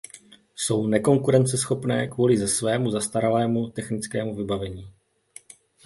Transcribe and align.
Jsou 0.55 0.87
nekonkurenceschopné 0.87 2.07
kvůli 2.07 2.47
svému 2.47 2.91
zastaralému 2.91 3.67
technickému 3.69 4.35
vybavení. 4.35 4.93